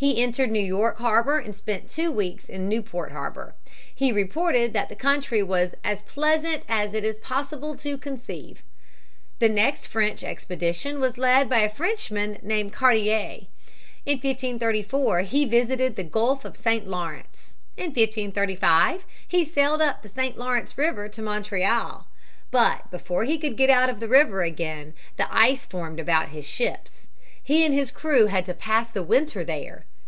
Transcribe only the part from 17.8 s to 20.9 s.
1535 he sailed up the St. Lawrence